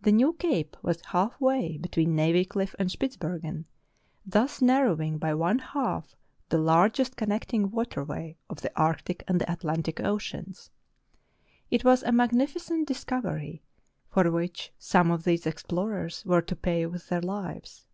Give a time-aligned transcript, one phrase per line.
[0.00, 3.64] The new cape was half way between Navy Cliff and Spitzbergen,
[4.26, 6.16] thus nar rowing by one half
[6.48, 10.70] the largest connecting waterway of the Arctic and the Atlantic Oceans.
[11.70, 13.62] It was a mag nificent discovery,
[14.10, 17.86] for which some of these explorers were to pay with their lives.